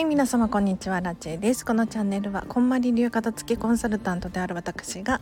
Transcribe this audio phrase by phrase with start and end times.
[0.00, 1.02] はい皆様こんにちは。
[1.02, 1.62] ラチェです。
[1.62, 5.20] このチャンネルはこんまり流片付けコンサルタントである私が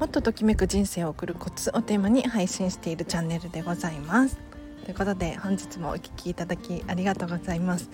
[0.00, 4.38] もっとときめく人生を送るコツをテーマに配信しているチャンネルでございます。
[4.86, 7.90] ということで本日もお聴きいただきありがとうございます。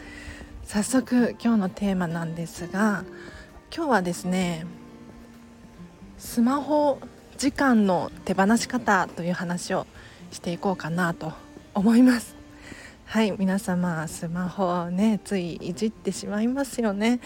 [0.63, 3.03] 早速今日のテーマなんですが
[3.75, 4.67] 今日はですね
[6.17, 7.01] スマホ
[7.39, 9.85] 時間の手放し方という話を
[10.31, 11.33] していこうかなと
[11.75, 12.40] 思います。
[13.11, 17.19] はい皆様スマホをねついいじってしまいますよね。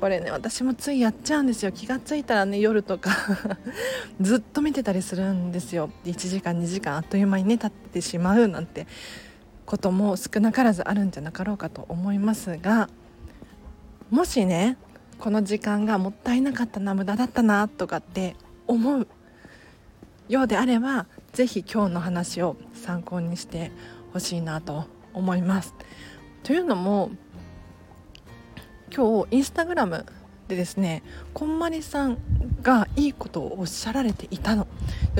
[0.00, 1.72] これね私もついやっちゃうんですよ。
[1.72, 3.10] 気がついたらね夜とか
[4.22, 5.90] ずっと見てたりするんですよ。
[6.04, 8.86] 1時間2時間あっという間にね経ってしまうなんて
[9.66, 12.88] ことも少なからずあるんじゃなかろうかと思いますが
[14.10, 14.76] もしね
[15.18, 18.36] この時間がもったいなかったな無駄だったなとかって
[18.68, 19.08] 思う
[20.28, 23.72] ようであれば是非今日の話を参考にして
[24.12, 25.74] ほしいなと思います。
[26.42, 27.10] というのも
[28.94, 30.04] 今日インスタグラム
[30.48, 32.18] でですねこんまりさん
[32.62, 34.66] がいいことをおっしゃられていたの。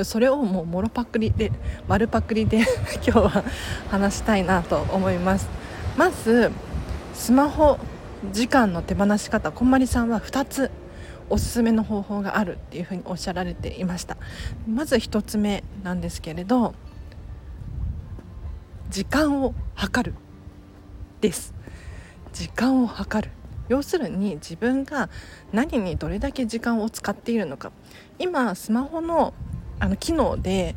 [0.04, 1.52] それをもうもろパクリで
[1.88, 2.58] 丸パクリで
[3.04, 3.44] 今日は
[3.90, 5.48] 話したいなと思います。
[5.96, 6.50] まず
[7.14, 7.78] スマホ
[8.30, 10.70] 時間の手放し方こんまりさんは2つ
[11.28, 14.16] おすすめの方法があるっていうふうにおっしゃられていました。
[14.68, 16.74] まず1つ目なんですけれど
[18.92, 20.14] 時間を計る
[21.22, 21.54] です。
[22.34, 23.30] 時間を計る。
[23.70, 25.08] 要するに自分が
[25.50, 27.72] 何にどれだけ時間を使っているのか。
[28.18, 29.32] 今スマホの
[29.80, 30.76] あの機能で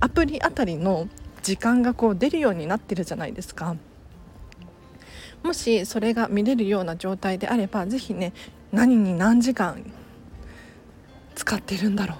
[0.00, 1.08] アプリあたりの
[1.42, 3.76] 時間がこう出るようになってるじゃないですか。
[5.44, 8.32] もしそれが見れるような状態であれば是非ね
[8.72, 9.92] 何に何時間
[11.36, 12.18] 使ってるんだろう。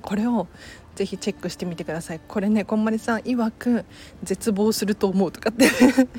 [0.00, 0.46] これを
[1.00, 2.20] ぜひチェックしてみてください。
[2.28, 3.86] これねこんまりさん曰く
[4.22, 5.66] 絶望すると思うとかって。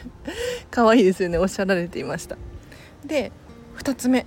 [0.72, 1.38] 可愛いですよね。
[1.38, 2.36] おっしゃられていました。
[3.06, 3.32] で
[3.78, 4.26] 2つ目。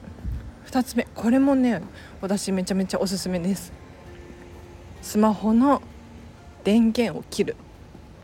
[0.67, 1.09] 2つ目。
[1.13, 1.83] これもね
[2.21, 3.73] 私めちゃめちゃおすすめです。
[5.03, 5.83] スマホの
[6.63, 7.57] 電源を切る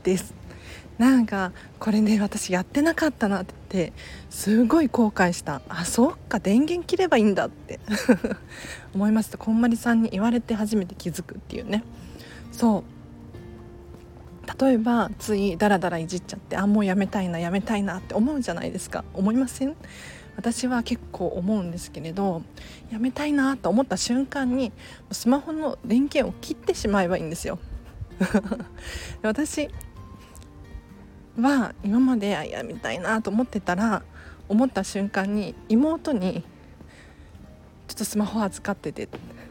[0.05, 0.33] です。
[0.99, 3.93] なんかこれね私やってなかったなって
[4.29, 5.63] すごい後悔した。
[5.69, 7.81] あそっか電源切ればいいんだって。
[8.95, 9.37] 思いました。
[9.37, 11.83] こんまりさんに言われて初めて気づくっていうね。
[12.53, 12.85] そう。
[14.67, 19.05] 例えばついダラダラいじっちゃってあもうやめたいなやめたいなって思うじゃないですか。
[19.15, 19.77] 思いません？
[20.37, 22.43] 私は結構思うんですけれど
[22.91, 24.73] やめたいなと思った瞬間に
[25.11, 27.59] スマホの電源を切ってしまえばいいんですよ。
[29.23, 29.69] 私
[31.39, 34.03] は今までやめたいなと思ってたら
[34.49, 36.43] 思った瞬間に妹に
[37.89, 39.09] 「ちょっとスマホ預かってて」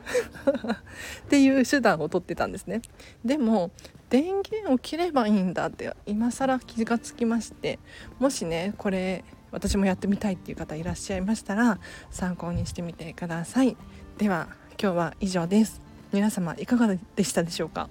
[1.26, 2.82] っていう手段を取ってたんですね。
[3.24, 3.72] でも
[4.10, 7.78] 電源を切ればいいんだって今更気がつきまして
[8.18, 13.78] もしねこれ私もやってみたいっていう方いらっしゃいましたら参考にしてみてください。
[14.18, 14.48] では
[14.82, 15.82] 今日は以上です。
[16.12, 17.88] 皆様いかがでしたでしょうか？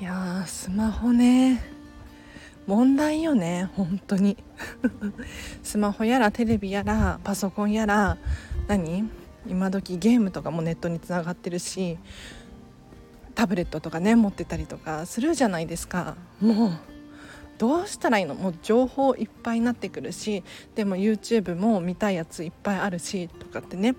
[0.00, 1.60] いやスマホね。
[2.66, 4.36] 問題よね本当に。
[5.64, 8.16] スマホやらテレビやらパソコンやら
[8.68, 9.10] 何？
[9.48, 11.98] 今時ゲームとかもネットにつながってるし
[13.34, 16.16] タブレットとかね持ってたりとかするじゃないですか。
[16.40, 16.70] もう
[17.58, 18.34] どうしたらいいの？
[18.34, 20.42] もう情報いっぱいになってくるし
[20.74, 23.96] でも YouTube も見たいやついっぱいあるしとかってね。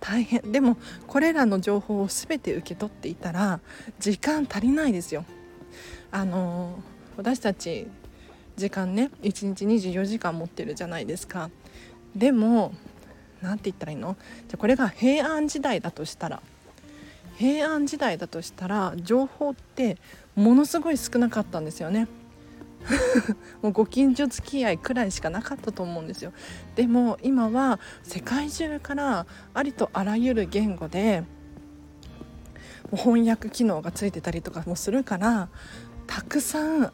[0.00, 0.50] 大変。
[0.50, 0.76] でも
[1.06, 3.60] これらの情報を全て受け取っていたら
[4.00, 5.24] 時間足りないですよ。
[6.10, 6.80] あの
[7.16, 7.86] 私たち
[8.56, 11.50] 時間ね1日24時間持ってるじゃないですか。
[12.16, 12.72] でも
[13.42, 14.16] 何て言ったらいいの？
[14.48, 16.42] じゃこれが平安時代だとしたら。
[17.36, 19.96] 平安時代だとしたら情報って
[20.36, 22.06] ものすごい少なかったんですよね。
[23.62, 26.32] もうご近所付き合いくらいしかなかったと思うんですよ。
[26.76, 31.22] でも今は世界中からありとあらゆる言語で
[32.90, 35.48] も翻訳機能がついてたりとかもするから
[36.06, 36.92] たくさん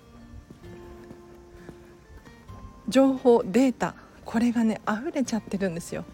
[2.88, 3.94] 情報データ
[4.24, 6.04] これがね溢れちゃってるんですよ。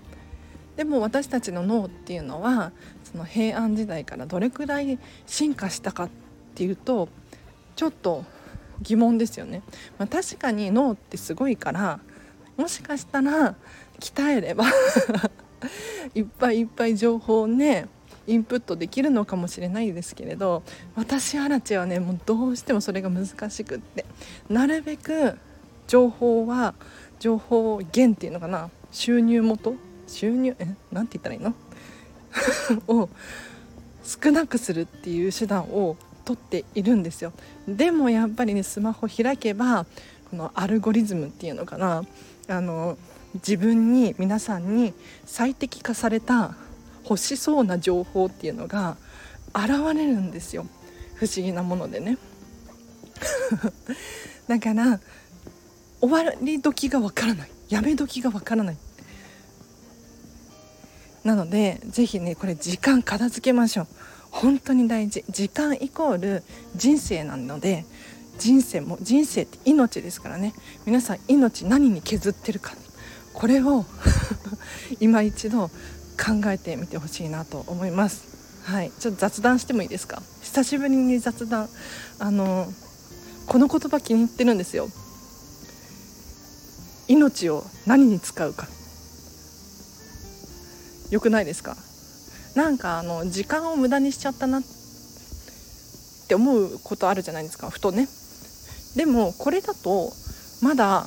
[0.76, 2.72] でも私たちの脳っていうのは
[3.04, 6.10] その平安時代からどれくらい進化したかっ
[6.54, 7.08] ていうと
[7.76, 8.24] ちょっと
[8.82, 9.62] 疑問ですよね、
[9.98, 12.00] まあ、確かに脳ってすごいから
[12.56, 13.56] もしかしたら
[14.00, 14.64] 鍛えれば
[16.14, 17.86] いっぱいいっぱい情報をね
[18.26, 20.62] インプットできるのかもしれないですけれど
[20.94, 24.04] 私アラチはねもうどうしてもそれが難しくって
[24.48, 25.36] なるべく
[25.86, 26.74] 情報は
[27.18, 29.74] 情報源っていうのかな収入元
[30.14, 31.54] 収入えなんて言ったらいいの？
[32.88, 33.08] を
[34.04, 37.32] 少なくするっていう手段を取っているんですよ。
[37.66, 39.86] でもやっぱりねスマホ開けば
[40.30, 42.04] このアルゴリズムっていうのかな？
[42.48, 42.96] あの
[43.34, 44.94] 自分に皆さんに
[45.26, 46.54] 最適化された
[47.02, 48.96] 欲しそうな情報っていうのが
[49.54, 50.66] 現れるんですよ。
[51.16, 52.18] 不思議なものでね。
[54.46, 55.00] だから
[56.00, 57.50] 終わり時がわからない。
[57.68, 58.76] やめ時がわからない。
[61.24, 63.86] なのでぜひねこれ時間片付けましょう。
[64.30, 65.24] 本当に大事。
[65.30, 66.42] 時間イコール
[66.76, 67.84] 人生なので
[68.38, 70.52] 人生も人生って命ですからね。
[70.86, 72.74] 皆さん命何に削ってるか。
[73.32, 73.84] これを
[75.00, 78.24] 今一度考えてみてほしいなと思います。
[78.64, 78.92] はい。
[78.98, 80.22] ちょっと雑談してもいいですか？
[80.42, 81.68] 久しぶりに雑談。
[82.18, 82.66] あの
[83.46, 84.88] この言葉気に入ってるんですよ。
[87.08, 88.66] 命を何に使うか。
[91.10, 91.76] よくないですか？
[92.54, 94.62] なんかあの時間を無駄にしちゃったなっ
[96.28, 98.08] て思うことあるじゃないですかふとね。
[98.96, 100.12] でもこれだと
[100.62, 101.04] まだ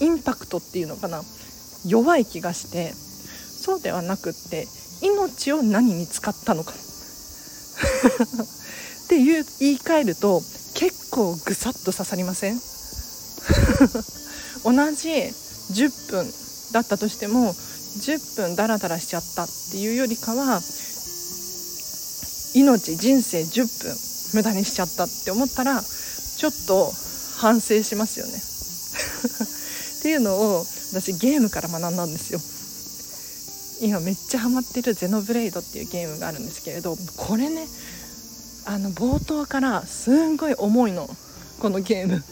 [0.00, 1.22] インパクトっていうのかな。
[1.86, 4.66] 弱い気がしてそうではなくって
[5.02, 6.72] 命を何に使ったのか。
[9.06, 10.42] っていう言い換えると
[10.74, 12.58] 結構ぐさっと刺さりません？
[14.64, 16.32] 同じ10分
[16.72, 17.54] だったとしても
[17.96, 20.60] 10分ダラダラしちゃったっていうよりかは
[22.54, 23.96] 命人生10分
[24.34, 26.92] 無駄にしちゃったって思ったらちょっと
[27.38, 28.32] 反省しますよね。
[29.98, 32.40] っていうのを私ゲームから学んだんですよ。
[33.80, 37.66] 今めっちゃハマってるゼノブレイドっていうゲームがあるんですけれどこれね
[38.64, 41.08] あの冒頭からすんごい重いの。
[41.60, 42.22] このゲーム。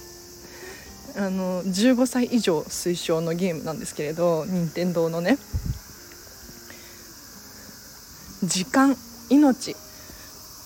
[1.16, 5.38] あの15歳以上推奨のゲームなんですけれど任天堂のね。
[8.42, 8.96] 時間
[9.30, 9.76] 命。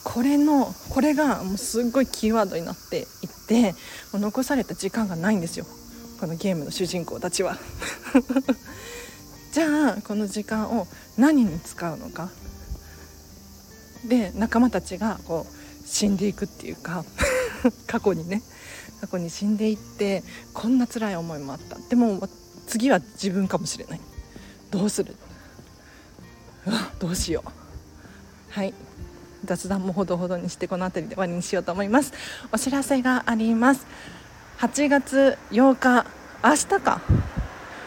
[0.04, 3.06] これのこれがもうすっごいキーワードになっていっ
[3.46, 3.72] て
[4.12, 5.66] もう残された時間がないんですよ。
[6.18, 7.58] このゲームの主人公たちは。
[9.52, 12.30] じゃあこの時間を何に使うのか。
[14.06, 17.04] で仲間たちがこう死んでいくっていうか。
[17.86, 18.42] 過去にね
[19.00, 20.22] 過去に死んでいって
[20.52, 21.76] こんな辛い思いもあった。
[21.88, 22.28] でも
[22.66, 24.00] 次は自分かもしれない。
[24.70, 25.16] どうする？
[26.66, 27.50] うわどうしよう。
[28.50, 28.74] はい。
[29.44, 32.12] 雑談もほどほどにしてこの辺りで終わりにしようと思います。
[32.52, 33.86] お知らせがあります。
[34.58, 36.06] 8月8日
[36.42, 37.00] 明日か。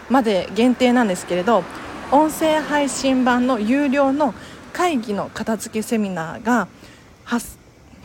[0.10, 1.64] まで限定なんですけれど
[2.12, 4.34] 音声配信版の有料の
[4.74, 6.68] 会議の片付けセミナーが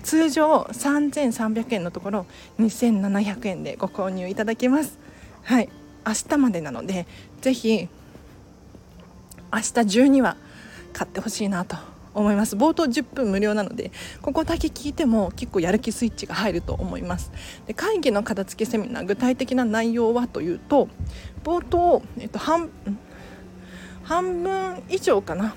[0.07, 2.27] 通常3300円のところ
[2.61, 5.01] 2700円でご購入いただけます。
[5.43, 5.69] はい。
[6.07, 7.09] 明日までなので
[7.41, 7.89] ぜひ
[9.53, 10.37] 明日中には
[10.93, 11.77] 買ってほしいなと
[12.15, 12.55] 思います。
[12.55, 13.91] 冒頭10分無料なので
[14.23, 17.33] ここだけ聞いても結構やる気スイッチが入ると思います。
[17.67, 20.89] で会議の片付けセミナー具体的な内容はというと
[21.43, 22.71] 冒頭、えっと、半
[24.05, 25.57] 半分以上かな。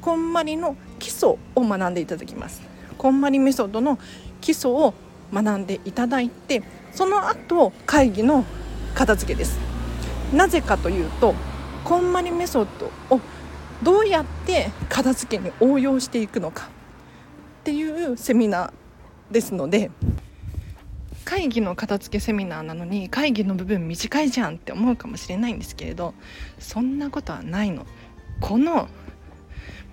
[0.00, 2.67] こんまりの基礎を学んでいただきます。
[2.98, 3.98] こんまりメソッドの
[4.40, 4.94] 基礎を
[5.32, 6.62] 学んでいただいて
[6.92, 8.44] その後会議の
[8.94, 9.58] 片付けです
[10.34, 11.34] なぜかというと
[11.84, 13.20] こんまりメソッドを
[13.82, 16.68] どうやって片付けに応用していくのかっ
[17.64, 19.90] ていうセミナーですので
[21.24, 26.14] 会議の片付けセミナーなのに会議の部分短いじゃんって思うかもしれないんですけれど
[26.58, 27.86] そんなことはないの。
[28.40, 28.88] この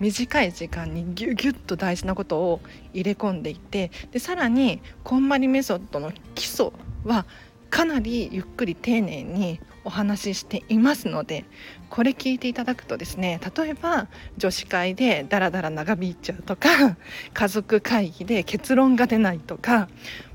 [0.00, 2.60] 短い時間にギュギュッと大事なことを
[2.92, 6.70] 入れ込んでいてでさらにこんまりメソッドの基礎
[7.04, 7.26] は
[7.70, 11.44] かなりゆっくり丁寧にお話ししていますので
[11.90, 16.96] これ聞いていただくとですね例えば女子会でダラダラ長引いちゃうとか
[17.32, 19.88] 家族会議で結論が出ないとか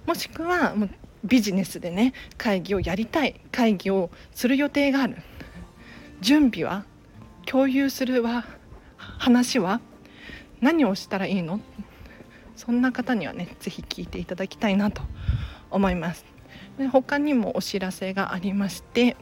[0.05, 0.89] もしくはもう
[1.23, 5.17] ビジネスでね会議をやりたい会議をする予定がある。
[6.21, 6.85] 準備は
[7.47, 8.45] 共有するは
[9.17, 9.81] 話は？
[10.61, 11.59] 何をしたらいいの？
[12.55, 15.01] そんな方にはね是非聞いていただきたいなと
[15.69, 16.25] 思います。
[16.77, 19.17] で他にもお知らせがありまして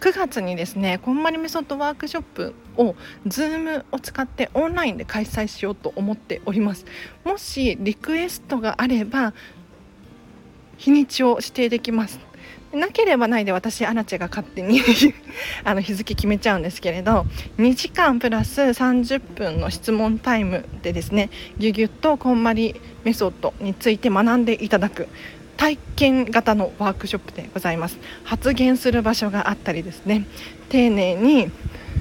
[0.00, 2.94] 9月にですねこんまりメソッドワークショップを
[3.26, 6.86] Zoom を使ってオンラインで開催しようと思っております。
[7.24, 9.34] もしリクエストがあれば
[10.78, 12.18] 日にちを指定できます。
[12.72, 14.80] なければないで私アラチェが勝手に
[15.64, 17.26] あの日付決めちゃうんですけれど
[17.58, 25.08] 2時間プラス30分の質問タイムでですねぎゅぎゅっとこんまりメソッドについて学んでいただく
[25.56, 27.98] 体験型のワークショップでございます。
[28.24, 30.26] 発言する場所があったりですね
[30.70, 31.50] 丁寧に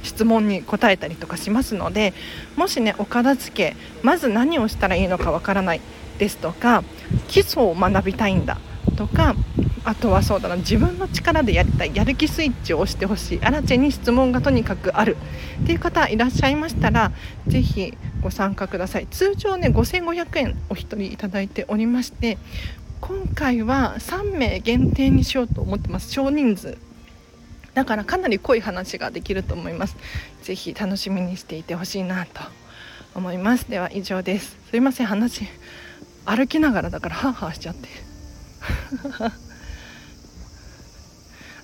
[0.04, 2.14] 質問に答えたりとかしますので
[2.56, 5.82] もしねお片付けまず何をしたらいいのかわからない
[6.20, 6.84] ですとか
[7.28, 8.60] 基礎を学びたいんだ
[8.96, 9.36] とか
[9.90, 13.40] あとはそうだな自分の力でやりたいやる気スイッチを押してほしい。
[13.42, 15.18] アラチェに質問がとにかくある。
[15.64, 17.12] っていう方いらっしゃいましたら
[17.48, 19.08] ぜひご参加ください。
[19.08, 22.38] 通常ね5500円お一人いただいておりまして
[23.02, 26.12] 今回は3名限定にしようと思ってます。
[26.12, 26.78] 少人数。
[27.74, 29.98] だからかなり濃い話ができると思います。
[30.44, 32.42] ぜひ楽しみにしていてほしいなと
[33.16, 33.68] 思います。
[33.68, 34.56] では以上です。
[34.70, 35.08] すいません。
[35.08, 35.48] 話
[36.26, 37.90] 歩きながらだからハーハーしちゃって。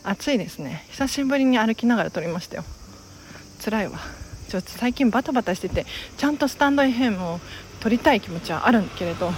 [0.06, 0.86] 暑いですね。
[0.90, 2.64] 久しぶりに歩きながら撮りましたよ。
[3.64, 4.00] 辛いわ。
[4.50, 5.86] ちょっと最近バタバタしてて
[6.18, 7.40] ちゃんとスタンド FM を
[7.80, 9.32] 撮りたい気持ちはあるんだけれど。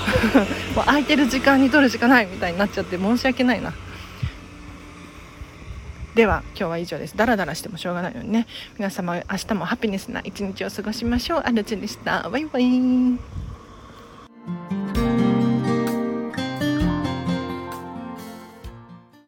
[0.74, 3.72] もう空いてる時間に撮るしかないみたいになっちゃって申し訳ないな。
[6.14, 7.16] では今日は以上です。
[7.16, 8.46] ダラダラしてもしょうがないのにね。
[8.78, 11.42] 皆様明日もハピネスな一日を過ごしましょう。
[11.44, 12.28] アルチでした。
[12.28, 13.20] バイバイ。